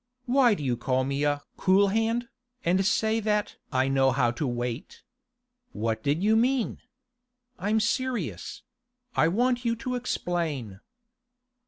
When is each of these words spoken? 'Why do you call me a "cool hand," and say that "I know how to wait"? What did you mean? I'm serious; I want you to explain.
'Why 0.25 0.55
do 0.55 0.63
you 0.63 0.75
call 0.75 1.03
me 1.03 1.23
a 1.25 1.43
"cool 1.57 1.89
hand," 1.89 2.27
and 2.65 2.83
say 2.83 3.19
that 3.19 3.57
"I 3.71 3.87
know 3.87 4.09
how 4.11 4.31
to 4.31 4.47
wait"? 4.47 5.03
What 5.73 6.01
did 6.01 6.23
you 6.23 6.35
mean? 6.35 6.79
I'm 7.59 7.79
serious; 7.79 8.63
I 9.15 9.27
want 9.27 9.63
you 9.63 9.75
to 9.75 9.93
explain. 9.93 10.79